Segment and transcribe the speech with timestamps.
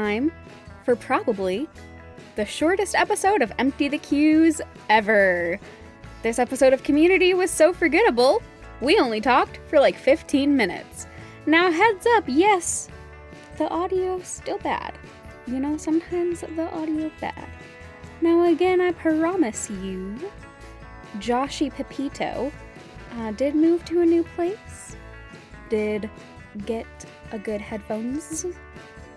[0.00, 0.32] time
[0.82, 1.68] for probably
[2.36, 5.60] the shortest episode of Empty the Cues ever.
[6.22, 8.42] This episode of Community was so forgettable,
[8.80, 11.06] we only talked for like 15 minutes.
[11.44, 12.88] Now, heads up, yes,
[13.58, 14.94] the audio's still bad.
[15.46, 17.48] You know, sometimes the audio bad.
[18.22, 20.16] Now, again, I promise you,
[21.18, 22.50] Joshy Pepito
[23.18, 24.96] uh, did move to a new place,
[25.68, 26.08] did
[26.64, 26.86] get
[27.32, 28.46] a good headphones,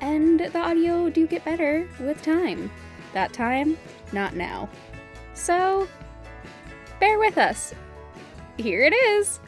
[0.03, 2.70] and the audio do get better with time.
[3.13, 3.77] That time,
[4.12, 4.67] not now.
[5.34, 5.88] So,
[6.99, 7.73] bear with us.
[8.57, 9.39] Here it is.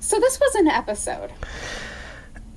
[0.00, 1.30] So this was an episode.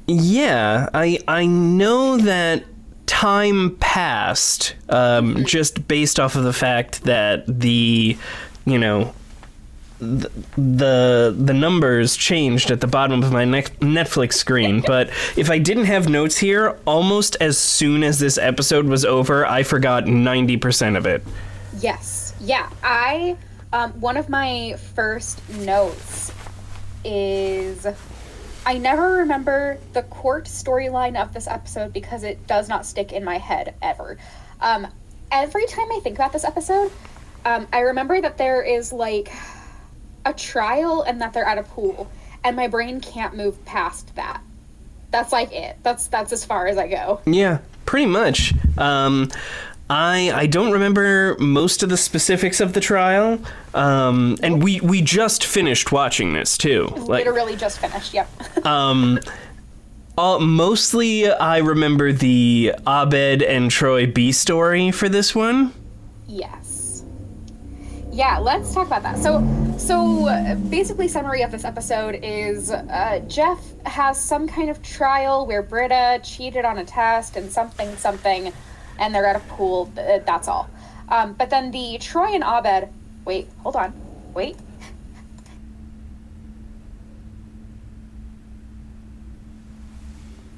[0.08, 2.64] Yeah, I I know that
[3.08, 8.18] time passed um, just based off of the fact that the
[8.66, 9.14] you know
[10.02, 14.82] the the, the numbers changed at the bottom of my Netflix screen.
[14.88, 19.46] but if I didn't have notes here, almost as soon as this episode was over,
[19.46, 21.24] I forgot ninety percent of it.
[21.80, 22.34] Yes.
[22.40, 22.70] Yeah.
[22.84, 23.38] I
[23.72, 26.32] um, one of my first notes
[27.06, 27.88] is
[28.66, 33.24] I never remember the court storyline of this episode because it does not stick in
[33.24, 34.18] my head ever.
[34.60, 34.88] Um,
[35.32, 36.92] every time I think about this episode,
[37.46, 39.32] um, I remember that there is like
[40.26, 42.12] a trial and that they're at a pool,
[42.44, 44.42] and my brain can't move past that.
[45.12, 45.78] That's like it.
[45.84, 47.22] That's that's as far as I go.
[47.26, 48.54] Yeah, pretty much.
[48.78, 49.30] Um,
[49.90, 53.40] I I don't remember most of the specifics of the trial,
[53.74, 56.86] um, and we we just finished watching this too.
[56.96, 58.14] Like, Literally just finished.
[58.14, 58.66] Yep.
[58.66, 59.20] um,
[60.18, 65.74] mostly I remember the Abed and Troy B story for this one.
[66.28, 66.61] Yes.
[68.12, 69.18] Yeah, let's talk about that.
[69.20, 69.42] So,
[69.78, 70.26] so
[70.70, 76.20] basically, summary of this episode is uh, Jeff has some kind of trial where Britta
[76.24, 78.52] cheated on a test and something something
[79.00, 79.92] and they're at a pool.
[79.96, 80.70] That's all.
[81.10, 82.90] Um, but then the Troy and Abed.
[83.26, 83.94] Wait, hold on.
[84.34, 84.58] Wait.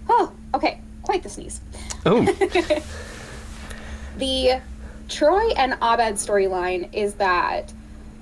[0.09, 0.81] Oh, okay.
[1.03, 1.61] Quite the sneeze.
[2.06, 2.22] Oh.
[4.17, 4.61] the
[5.09, 7.71] Troy and Abed storyline is that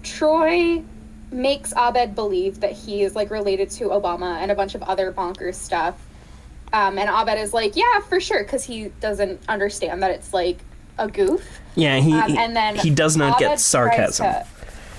[0.04, 0.84] Troy
[1.32, 5.12] makes Abed believe that he is like related to Obama and a bunch of other
[5.12, 5.96] bonkers stuff
[6.74, 10.60] um, and Abed is like, yeah, for sure, because he doesn't understand that it's like
[10.98, 11.60] a goof.
[11.76, 14.26] Yeah, he um, and then he does not Abed get sarcasm.
[14.28, 14.48] To...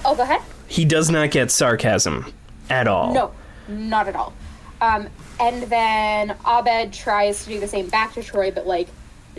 [0.04, 0.42] Oh, go ahead.
[0.68, 2.32] He does not get sarcasm
[2.68, 3.14] at all.
[3.14, 3.32] No,
[3.68, 4.34] not at all.
[4.80, 5.08] Um,
[5.40, 8.88] and then Abed tries to do the same back to Troy, but like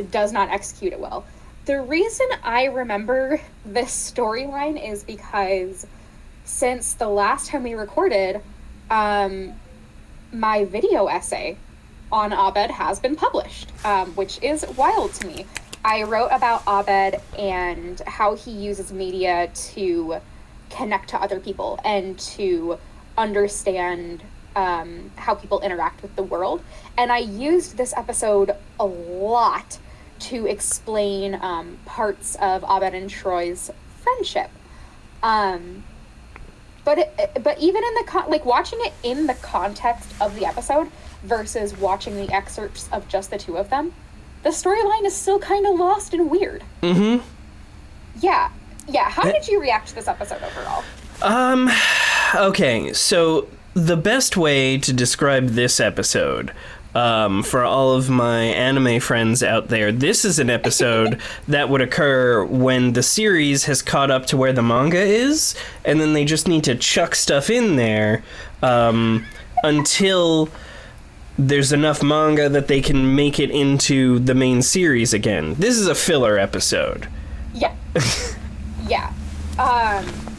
[0.09, 1.25] does not execute it well.
[1.66, 5.88] The reason I remember this storyline is because
[6.44, 8.41] since the last time we recorded,
[8.91, 9.53] um,
[10.34, 11.56] my video essay
[12.12, 15.46] on Abed has been published, um, which is wild to me.
[15.85, 20.18] I wrote about Abed and how he uses media to
[20.69, 22.78] connect to other people and to
[23.18, 24.22] understand
[24.57, 26.62] um, how people interact with the world.
[26.97, 29.79] And I used this episode a lot
[30.23, 34.50] to explain um, parts of Abed and Troy's friendship.
[35.22, 35.84] Um,
[36.84, 40.45] but it, but even in the con- like watching it in the context of the
[40.45, 40.89] episode,
[41.23, 43.94] versus watching the excerpts of just the two of them,
[44.44, 46.63] the storyline is still kind of lost and weird.
[46.81, 47.25] Mm-hmm.
[48.19, 48.51] Yeah.
[48.88, 49.09] Yeah.
[49.09, 50.84] How did you react to this episode overall?
[51.22, 51.72] Um,
[52.35, 52.91] okay.
[52.94, 56.51] So the best way to describe this episode
[56.95, 61.81] um, for all of my anime friends out there, this is an episode that would
[61.81, 65.55] occur when the series has caught up to where the manga is,
[65.85, 68.23] and then they just need to chuck stuff in there
[68.61, 69.25] um,
[69.63, 70.49] until
[71.37, 75.55] there's enough manga that they can make it into the main series again.
[75.55, 77.07] This is a filler episode.
[77.53, 77.75] Yeah.
[78.87, 79.13] yeah.
[79.57, 80.33] Um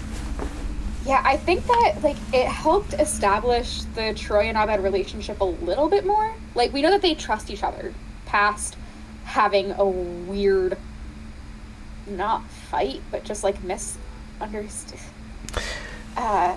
[1.06, 5.88] yeah, I think that like it helped establish the Troy and Abed relationship a little
[5.88, 6.34] bit more.
[6.54, 7.94] Like we know that they trust each other
[8.26, 8.76] past
[9.24, 10.76] having a weird
[12.06, 15.00] not fight, but just like misunderstood
[16.16, 16.56] uh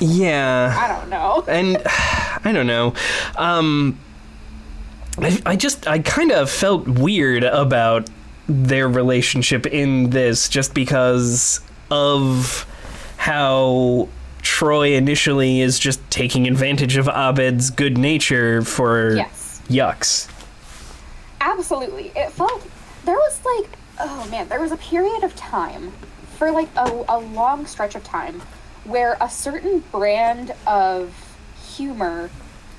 [0.00, 0.74] yeah.
[0.76, 1.44] I don't know.
[1.46, 2.94] and I don't know.
[3.36, 3.98] Um,
[5.18, 8.10] I, I just I kind of felt weird about
[8.48, 11.60] their relationship in this just because
[11.90, 12.66] of
[13.24, 14.06] how
[14.42, 19.62] Troy initially is just taking advantage of Abed's good nature for yes.
[19.66, 20.30] yucks.
[21.40, 22.12] Absolutely.
[22.14, 22.68] It felt
[23.06, 25.92] there was like oh man, there was a period of time
[26.36, 28.42] for like a, a long stretch of time
[28.84, 31.38] where a certain brand of
[31.76, 32.28] humor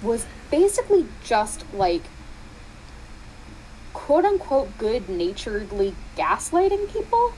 [0.04, 2.04] was basically just like
[3.94, 7.34] quote unquote good naturedly gaslighting people.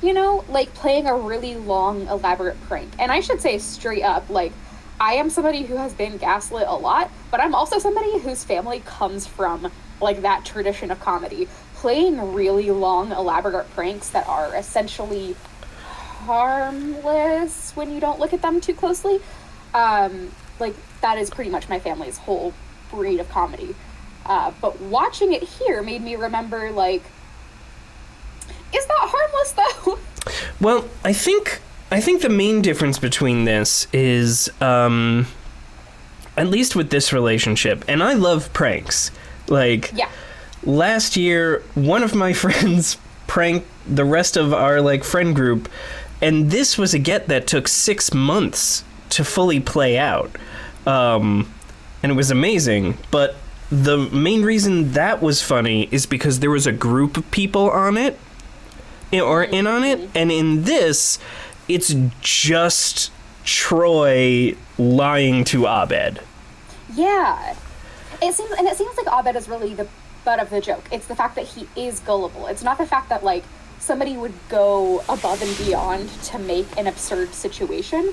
[0.00, 2.92] You know, like playing a really long, elaborate prank.
[2.98, 4.52] And I should say straight up, like,
[5.00, 8.80] I am somebody who has been gaslit a lot, but I'm also somebody whose family
[8.84, 11.48] comes from like that tradition of comedy.
[11.74, 15.36] Playing really long, elaborate pranks that are essentially
[16.26, 19.20] harmless when you don't look at them too closely.
[19.72, 22.52] Um, like that is pretty much my family's whole
[22.90, 23.76] breed of comedy.
[24.26, 27.02] Uh, but watching it here made me remember like,
[28.74, 29.98] is that harmless though?
[30.60, 31.60] Well, I think
[31.90, 35.26] I think the main difference between this is, um,
[36.36, 39.10] at least with this relationship, and I love pranks.
[39.48, 40.10] Like, yeah.
[40.62, 45.68] last year, one of my friends pranked the rest of our like friend group,
[46.20, 50.30] and this was a get that took six months to fully play out,
[50.86, 51.50] um,
[52.02, 52.98] and it was amazing.
[53.10, 53.36] But
[53.70, 57.96] the main reason that was funny is because there was a group of people on
[57.96, 58.18] it,
[59.12, 61.18] or in on it, and in this,
[61.68, 63.10] it's just
[63.44, 66.20] Troy lying to Abed.
[66.94, 67.54] Yeah.
[68.22, 69.86] It seems and it seems like Abed is really the
[70.24, 70.84] butt of the joke.
[70.90, 72.46] It's the fact that he is gullible.
[72.48, 73.44] It's not the fact that like
[73.78, 78.12] somebody would go above and beyond to make an absurd situation.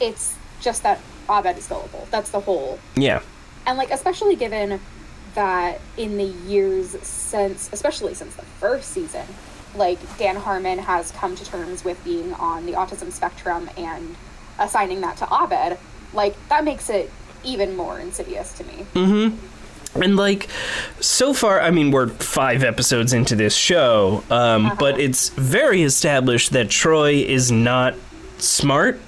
[0.00, 1.00] It's just that
[1.30, 2.06] Abed is gullible.
[2.10, 3.20] That's the whole Yeah.
[3.66, 4.80] and like especially given
[5.34, 9.24] that in the years since especially since the first season
[9.74, 14.16] like dan harmon has come to terms with being on the autism spectrum and
[14.58, 15.78] assigning that to abed
[16.12, 17.10] like that makes it
[17.44, 18.86] even more insidious to me
[19.94, 20.48] And like,
[21.00, 26.52] so far, I mean, we're five episodes into this show, um, but it's very established
[26.52, 27.94] that Troy is not
[28.36, 29.00] smart.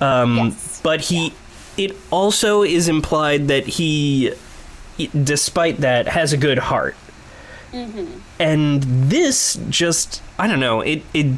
[0.00, 0.80] Um, Yes.
[0.82, 1.34] But he,
[1.76, 4.32] it also is implied that he,
[5.22, 6.96] despite that, has a good heart.
[7.74, 8.18] Mm-hmm.
[8.38, 11.36] And this just, I don't know, it it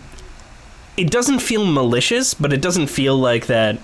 [0.96, 3.78] it doesn't feel malicious, but it doesn't feel like that.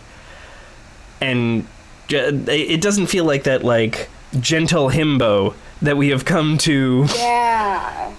[1.20, 1.66] And
[2.08, 8.14] it doesn't feel like that, like gentle himbo that we have come to yeah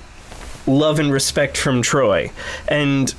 [0.65, 2.31] love and respect from Troy.
[2.67, 3.13] And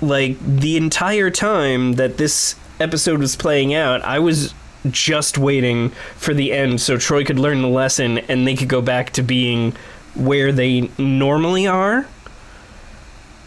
[0.00, 4.54] like the entire time that this episode was playing out, I was
[4.90, 8.80] just waiting for the end so Troy could learn the lesson and they could go
[8.80, 9.74] back to being
[10.18, 12.06] where they normally are.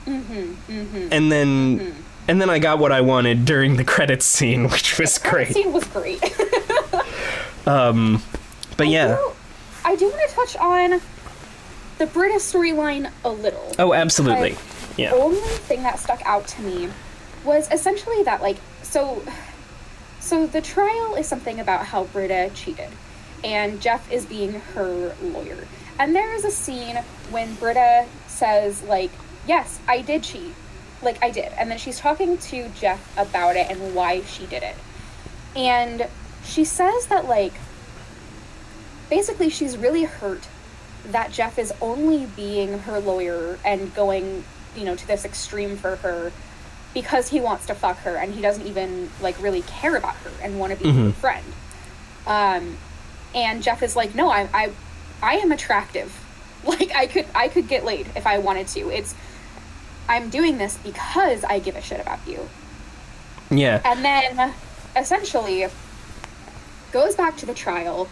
[0.05, 1.07] Mm-hmm, mm-hmm.
[1.11, 2.01] And then mm-hmm.
[2.27, 5.53] and then I got what I wanted during the credits scene, which was great.
[5.53, 6.23] scene was great
[7.67, 8.23] um,
[8.77, 9.13] But yeah.
[9.13, 9.31] I do,
[9.85, 11.01] I do want to touch on
[11.97, 14.55] the Britta's storyline a little Oh, absolutely.
[14.97, 15.11] Yeah.
[15.11, 16.89] only thing that stuck out to me
[17.45, 19.23] was essentially that like so
[20.19, 22.89] so the trial is something about how Britta cheated
[23.43, 25.67] and Jeff is being her lawyer.
[25.99, 26.97] And there is a scene
[27.29, 29.11] when Britta says like,
[29.47, 30.53] "Yes, I did cheat.
[31.01, 34.63] Like I did." And then she's talking to Jeff about it and why she did
[34.63, 34.75] it.
[35.55, 36.07] And
[36.43, 37.53] she says that like
[39.09, 40.47] basically she's really hurt
[41.05, 44.43] that Jeff is only being her lawyer and going,
[44.75, 46.31] you know, to this extreme for her
[46.93, 50.31] because he wants to fuck her and he doesn't even like really care about her
[50.41, 51.45] and want to be her friend.
[52.27, 52.77] Um,
[53.33, 54.71] and Jeff is like, no, I, I,
[55.21, 56.17] I am attractive.
[56.63, 58.91] Like I could, I could get laid if I wanted to.
[58.91, 59.15] It's,
[60.07, 62.47] I'm doing this because I give a shit about you.
[63.49, 63.81] Yeah.
[63.83, 64.53] And then
[64.95, 65.65] essentially
[66.91, 68.07] goes back to the trial.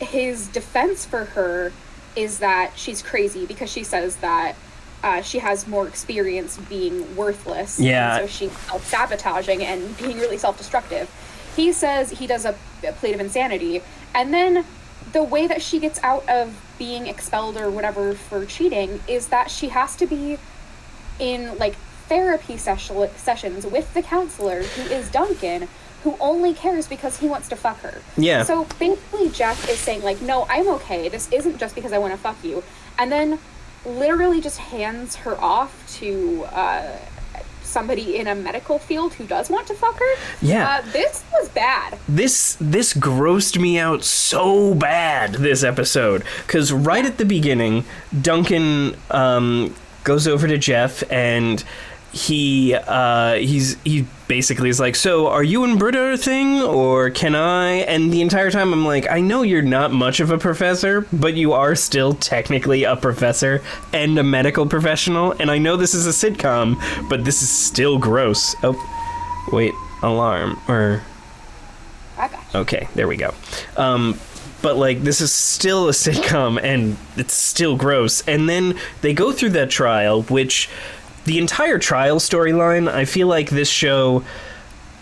[0.00, 1.72] His defense for her
[2.16, 4.56] is that she's crazy because she says that
[5.02, 7.78] uh, she has more experience being worthless.
[7.78, 8.18] Yeah.
[8.18, 11.10] so she's self sabotaging and being really self destructive.
[11.54, 13.82] He says he does a, a plea of insanity.
[14.14, 14.64] And then
[15.14, 19.48] the way that she gets out of being expelled or whatever for cheating is that
[19.48, 20.36] she has to be
[21.20, 21.76] in like
[22.08, 25.68] therapy session, sessions with the counselor who is Duncan,
[26.02, 28.02] who only cares because he wants to fuck her.
[28.16, 28.42] Yeah.
[28.42, 31.08] So basically, Jeff is saying like, "No, I'm okay.
[31.08, 32.64] This isn't just because I want to fuck you,"
[32.98, 33.38] and then
[33.86, 36.98] literally just hands her off to uh,
[37.74, 40.12] somebody in a medical field who does want to fuck her.
[40.40, 40.64] Yeah.
[40.78, 41.98] Uh, this was bad.
[42.08, 47.84] this this grossed me out so bad this episode because right at the beginning
[48.28, 51.64] duncan um, goes over to jeff and
[52.14, 57.10] he uh, he's he basically is like so are you and britta a thing or
[57.10, 60.38] can i and the entire time i'm like i know you're not much of a
[60.38, 65.76] professor but you are still technically a professor and a medical professional and i know
[65.76, 66.74] this is a sitcom
[67.10, 68.74] but this is still gross oh
[69.52, 71.02] wait alarm or
[72.54, 73.34] Okay, there we go.
[73.76, 74.18] Um,
[74.62, 78.26] but like this is still a sitcom and it's still gross.
[78.26, 80.70] And then they go through that trial, which
[81.24, 84.24] the entire trial storyline, I feel like this show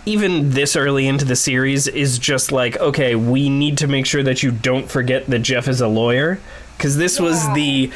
[0.04, 4.22] even this early into the series is just like, okay, we need to make sure
[4.22, 6.40] that you don't forget that Jeff is a lawyer
[6.76, 7.90] because this was the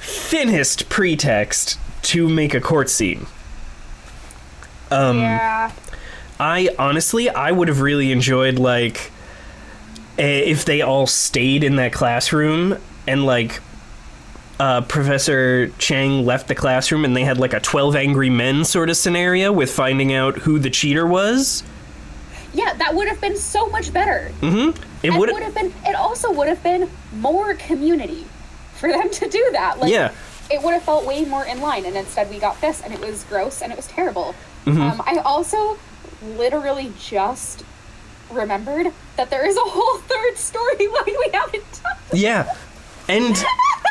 [0.00, 3.26] thinnest pretext to make a court scene.
[4.90, 5.72] Um yeah.
[6.38, 9.10] I honestly, I would have really enjoyed like
[10.18, 13.60] eh, if they all stayed in that classroom and like
[14.58, 18.88] uh, Professor Chang left the classroom and they had like a 12 angry men sort
[18.90, 21.62] of scenario with finding out who the cheater was.
[22.54, 24.30] Yeah, that would have been so much better.
[24.40, 24.82] Mm-hmm.
[25.02, 28.24] It would have been it also would have been more community
[28.74, 30.12] for them to do that like Yeah.
[30.50, 33.00] it would have felt way more in line and instead we got this and it
[33.00, 34.34] was gross and it was terrible
[34.66, 34.82] Mm-hmm.
[34.82, 35.78] um, i also
[36.36, 37.62] literally just
[38.30, 42.54] remembered that there is a whole third storyline we haven't done Yeah.
[43.08, 43.34] And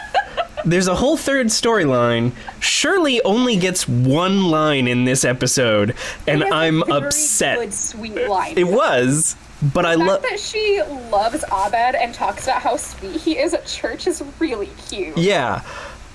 [0.66, 2.32] there's a whole third storyline.
[2.60, 5.96] Shirley only gets one line in this episode,
[6.28, 7.58] and It is a I'm upset.
[7.60, 9.36] good sweet line It was,
[9.74, 10.22] but I love.
[10.24, 10.82] that she
[11.12, 15.18] loves Abed and talks about how sweet he is at church is really cute.
[15.18, 15.62] Yeah.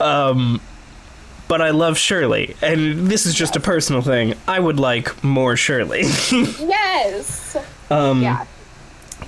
[0.01, 0.61] Um
[1.49, 4.35] but I love Shirley, and this is just a personal thing.
[4.47, 6.03] I would like more Shirley.
[6.31, 7.57] Yes.
[7.91, 8.45] um Yeah.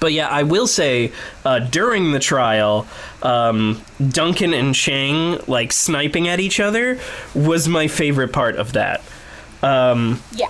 [0.03, 1.13] But yeah, I will say
[1.45, 2.89] uh, during the trial,
[3.23, 3.81] um,
[4.11, 6.99] Duncan and Chang like sniping at each other
[7.37, 9.01] was my favorite part of that.
[9.63, 10.49] Um, Yeah.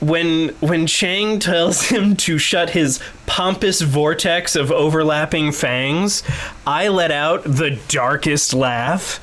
[0.00, 6.24] when when Chang tells him to shut his pompous vortex of overlapping fangs,
[6.66, 9.20] I let out the darkest laugh.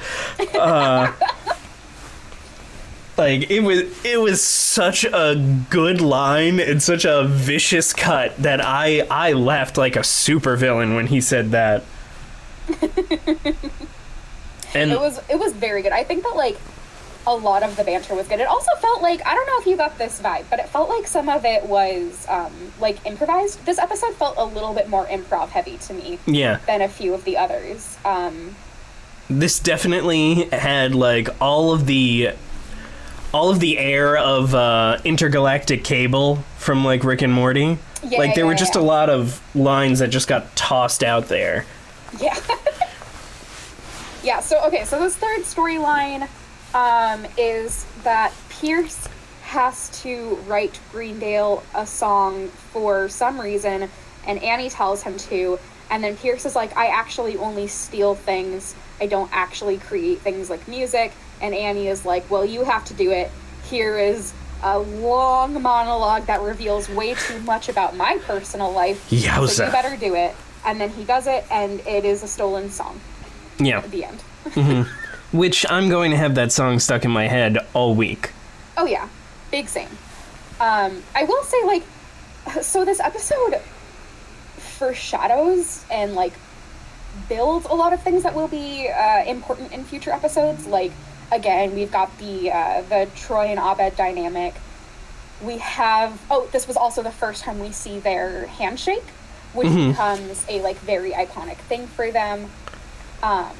[0.55, 1.11] Uh,
[3.17, 5.35] like it was it was such a
[5.69, 11.07] good line and such a vicious cut that I I laughed like a supervillain when
[11.07, 11.83] he said that.
[14.73, 15.91] and It was it was very good.
[15.91, 16.57] I think that like
[17.27, 18.39] a lot of the banter was good.
[18.39, 20.89] It also felt like I don't know if you got this vibe, but it felt
[20.89, 23.65] like some of it was um, like improvised.
[23.65, 27.13] This episode felt a little bit more improv heavy to me yeah, than a few
[27.13, 27.97] of the others.
[28.05, 28.55] Um,
[29.29, 32.33] this definitely had like all of the
[33.35, 37.77] all of the air of uh, intergalactic cable from like Rick and Morty.
[38.01, 38.81] Yeah, like there yeah, were just yeah.
[38.81, 41.65] a lot of lines that just got tossed out there.
[42.17, 42.39] yeah.
[44.23, 44.39] yeah.
[44.39, 44.85] So okay.
[44.85, 46.29] So this third storyline
[46.73, 49.05] um, is that Pierce
[49.41, 53.89] has to write Greendale a song for some reason,
[54.25, 55.59] and Annie tells him to.
[55.91, 58.75] And then Pierce is like, I actually only steal things.
[59.01, 61.11] I don't actually create things like music.
[61.41, 63.31] And Annie is like, Well, you have to do it.
[63.69, 69.05] Here is a long monologue that reveals way too much about my personal life.
[69.11, 69.35] Yeah.
[69.45, 69.65] So Yowza.
[69.67, 70.35] you better do it.
[70.65, 72.99] And then he does it, and it is a stolen song
[73.59, 74.87] Yeah, at the end.
[75.31, 78.31] which I'm going to have that song stuck in my head all week.
[78.75, 79.07] Oh yeah,
[79.51, 79.89] big same.
[80.59, 81.83] Um, I will say like,
[82.63, 83.61] so this episode
[84.57, 86.33] foreshadows and like
[87.29, 90.65] builds a lot of things that will be uh, important in future episodes.
[90.65, 90.91] Like
[91.35, 94.55] again, we've got the uh, the Troy and Abed dynamic.
[95.43, 99.03] We have oh, this was also the first time we see their handshake,
[99.53, 102.49] which becomes a like very iconic thing for them.
[103.21, 103.55] Um,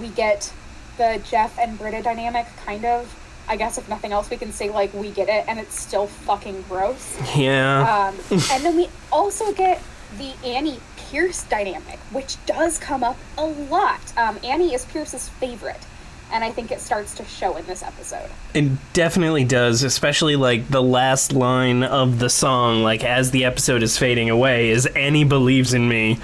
[0.00, 0.52] we get
[0.96, 3.20] the Jeff and Britta dynamic, kind of.
[3.46, 6.06] I guess if nothing else, we can say like we get it, and it's still
[6.06, 7.18] fucking gross.
[7.36, 8.12] Yeah.
[8.12, 8.16] Um,
[8.50, 9.82] and then we also get
[10.18, 14.00] the Annie Pierce dynamic, which does come up a lot.
[14.16, 15.84] Um, Annie is Pierce's favorite,
[16.32, 18.30] and I think it starts to show in this episode.
[18.54, 23.82] It definitely does, especially like the last line of the song, like as the episode
[23.82, 26.18] is fading away, is Annie believes in me.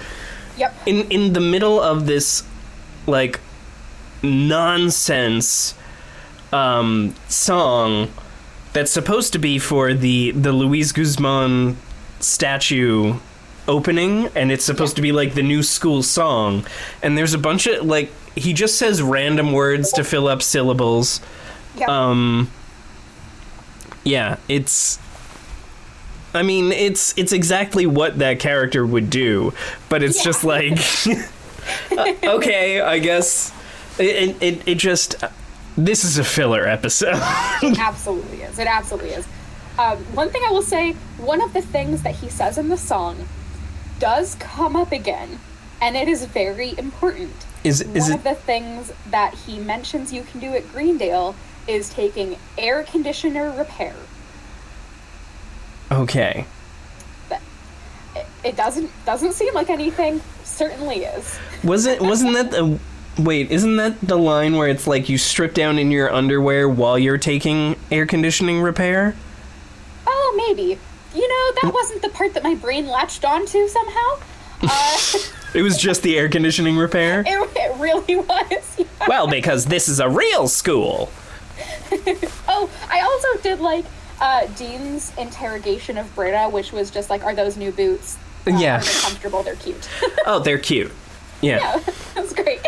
[0.57, 0.75] Yep.
[0.85, 2.43] In in the middle of this
[3.07, 3.39] like
[4.21, 5.73] nonsense
[6.53, 8.11] um song
[8.73, 11.77] that's supposed to be for the the Luis Guzman
[12.19, 13.15] statue
[13.67, 16.65] opening and it's supposed to be like the new school song
[17.01, 21.19] and there's a bunch of like he just says random words to fill up syllables
[21.77, 21.89] Yep.
[21.89, 22.49] um
[24.03, 24.99] yeah it's
[26.33, 29.53] i mean it's it's exactly what that character would do
[29.89, 30.23] but it's Yeah.
[30.23, 30.73] just like
[31.97, 33.53] uh, okay i guess
[33.99, 35.15] it, it it just
[35.77, 37.15] this is a filler episode
[37.63, 38.59] It absolutely is.
[38.59, 39.25] It absolutely is.
[39.79, 42.75] Um, one thing I will say, one of the things that he says in the
[42.77, 43.25] song
[43.99, 45.39] does come up again,
[45.81, 47.31] and it is very important.
[47.63, 51.35] Is is one it of the things that he mentions you can do at Greendale
[51.67, 53.95] is taking air conditioner repair.
[55.91, 56.45] okay
[58.43, 60.21] It doesn't doesn't seem like anything.
[60.43, 61.39] Certainly is.
[61.63, 62.79] Wasn't wasn't that the
[63.21, 63.51] wait?
[63.51, 67.19] Isn't that the line where it's like you strip down in your underwear while you're
[67.19, 69.15] taking air conditioning repair?
[70.07, 70.77] Oh, maybe.
[71.13, 74.19] You know, that wasn't the part that my brain latched onto somehow.
[74.63, 74.97] Uh,
[75.53, 77.21] It was just the air conditioning repair.
[77.27, 78.63] it, it really was.
[78.77, 78.85] yeah.
[79.07, 81.09] Well, because this is a real school.
[82.47, 83.85] Oh, I also did like
[84.21, 88.17] uh, Dean's interrogation of Britta, which was just like, "Are those new boots?
[88.47, 88.77] Uh, Yeah.
[88.77, 89.43] Are they comfortable?
[89.43, 89.89] They're cute."
[90.25, 90.91] Oh, they're cute.
[91.41, 91.57] Yeah.
[91.57, 91.77] yeah,
[92.13, 92.61] that was great.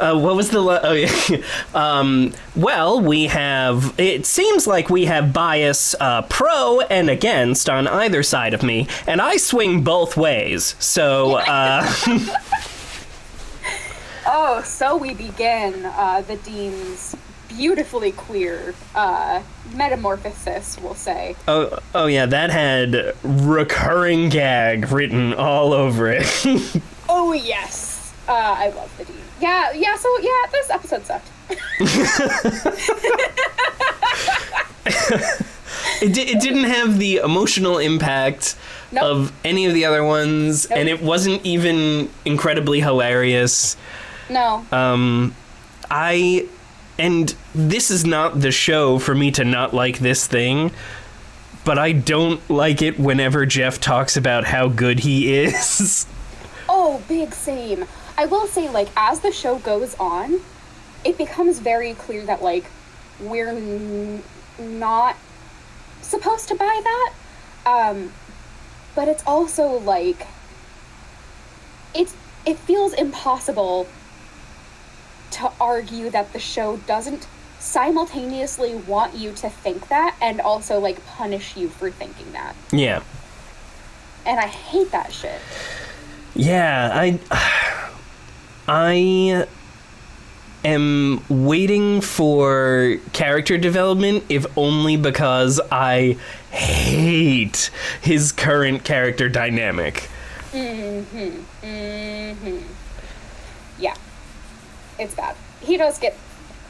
[0.00, 0.60] Uh, what was the?
[0.60, 1.36] La- oh yeah.
[1.74, 3.94] um, well, we have.
[3.98, 8.88] It seems like we have bias uh, pro and against on either side of me,
[9.06, 10.74] and I swing both ways.
[10.78, 11.36] So.
[11.36, 11.86] Uh,
[14.26, 17.16] oh, so we begin uh, the Dean's
[17.48, 19.42] beautifully queer uh,
[19.74, 20.78] metamorphosis.
[20.80, 21.36] We'll say.
[21.46, 26.26] oh, oh yeah, that had recurring gag written all over it.
[27.06, 27.93] Oh yes,
[28.28, 29.16] uh, I love the Dean.
[29.40, 29.96] Yeah, yeah.
[29.96, 31.30] So yeah, this episode sucked.
[34.86, 38.56] it, di- it didn't have the emotional impact
[38.92, 39.02] Nope.
[39.04, 43.76] of any of the other ones, and it wasn't even incredibly hilarious.
[44.30, 44.64] No.
[44.70, 45.34] Um,
[45.90, 46.46] I
[46.98, 50.70] and this is not the show for me to not like this thing,
[51.64, 56.06] but I don't like it whenever Jeff talks about how good he is.
[56.66, 57.84] Oh, big same.
[58.16, 60.40] I will say, like, as the show goes on,
[61.04, 62.64] it becomes very clear that, like,
[63.20, 64.22] we're n-
[64.58, 65.16] not
[66.02, 67.12] supposed to buy that.
[67.66, 68.12] Um,
[68.94, 70.26] but it's also, like,
[71.94, 72.14] it's,
[72.46, 73.88] it feels impossible
[75.32, 77.26] to argue that the show doesn't
[77.58, 82.54] simultaneously want you to think that and also, like, punish you for thinking that.
[82.70, 83.02] yeah.
[84.26, 85.38] And I hate that shit.
[86.34, 87.20] Yeah, I
[88.68, 89.46] I
[90.64, 96.16] am waiting for character development if only because I
[96.50, 100.08] hate his current character dynamic.
[100.52, 101.00] Hmm.
[101.62, 102.58] Hmm.
[103.78, 103.94] Yeah.
[104.98, 105.36] It's bad.
[105.60, 106.16] He does get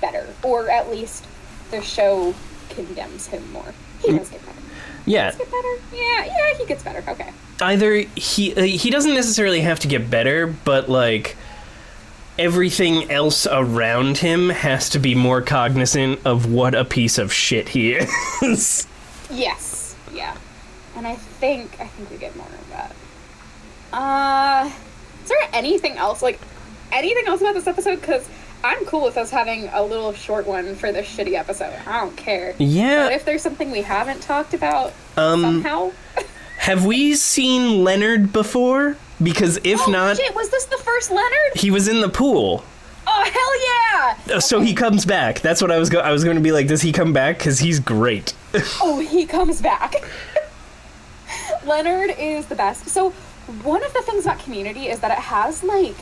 [0.00, 1.26] better, or at least
[1.70, 2.34] the show
[2.70, 3.74] condemns him more.
[4.02, 4.58] He does get better.
[5.06, 5.78] Yeah, Get better?
[5.92, 7.04] Yeah, yeah, he gets better.
[7.10, 7.30] Okay.
[7.60, 11.36] either he uh, he doesn't necessarily have to get better, but like
[12.38, 17.68] everything else around him has to be more cognizant of what a piece of shit
[17.70, 18.86] he is.
[19.30, 19.96] Yes.
[20.12, 20.36] Yeah.
[20.96, 22.94] And I think I think we get more of that.
[23.92, 24.70] Uh,
[25.22, 26.38] is there anything else like
[26.92, 28.00] anything else about this episode?
[28.00, 28.28] Because
[28.62, 31.74] I'm cool with us having a little short one for this shitty episode.
[31.86, 32.54] I don't care.
[32.58, 33.04] Yeah.
[33.06, 35.92] But if there's something we haven't talked about Um, somehow,
[36.58, 38.96] Have we seen Leonard before?
[39.22, 41.54] Because if oh not, shit, was this the first Leonard?
[41.56, 42.64] he was in the pool.
[43.06, 44.36] Oh hell yeah!
[44.36, 45.40] Uh, So he comes back.
[45.40, 45.88] That's what I was.
[45.90, 47.38] Go- I was going to be like, does he come back?
[47.38, 48.34] Because he's great.
[48.80, 49.94] Oh, he comes back.
[51.66, 52.88] Leonard is the best.
[52.88, 53.10] So,
[53.62, 55.94] one of the things about Community is that it has like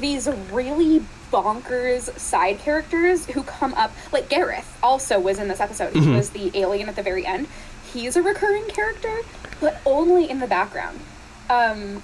[0.00, 3.92] these really bonkers side characters who come up.
[4.12, 5.94] Like Garrett also was in this episode.
[5.94, 7.46] He was the alien at the very end.
[7.92, 9.20] He's a recurring character,
[9.60, 11.00] but only in the background.
[11.48, 12.02] Um,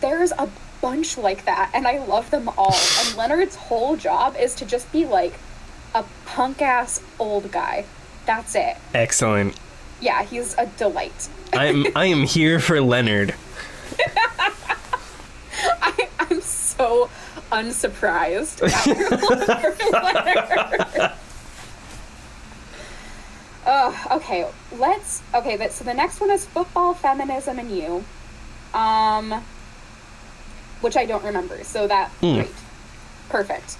[0.00, 0.48] there's a
[0.80, 2.74] bunch like that, and I love them all.
[3.00, 5.34] and Leonard's whole job is to just be like
[5.94, 7.84] a punk ass old guy.
[8.26, 8.76] That's it.
[8.94, 9.58] Excellent.
[10.00, 11.28] Yeah, he's a delight.
[11.52, 11.86] I'm.
[11.96, 13.34] I am here for Leonard.
[15.82, 17.10] I, I'm so
[17.52, 18.62] unsurprised.
[18.62, 21.12] at your love for Leonard.
[23.66, 24.48] Oh, okay.
[24.76, 25.22] Let's.
[25.34, 28.04] Okay, but, so the next one is football, feminism, and you.
[28.72, 29.44] Um,
[30.80, 31.62] which I don't remember.
[31.64, 32.48] So that great,
[33.28, 33.76] perfect.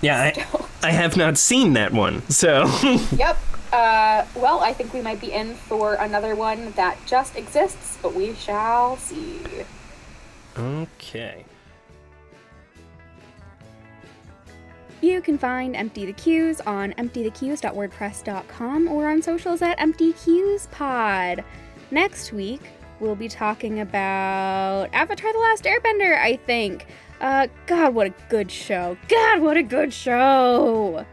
[0.00, 0.46] Yeah, I,
[0.88, 2.22] I have not seen that one.
[2.30, 2.66] So
[3.16, 3.36] Yep.
[3.72, 8.14] Uh, well, I think we might be in for another one that just exists, but
[8.14, 9.40] we shall see.
[10.56, 11.44] okay.
[15.00, 21.44] You can find Empty the Cues on emptythecues.wordpress.com or on socials at emptycuespod.
[21.92, 22.62] Next week,
[23.00, 26.86] we'll be talking about Avatar The Last Airbender, I think.
[27.20, 28.96] Uh, God, what a good show.
[29.08, 31.04] God, what a good show.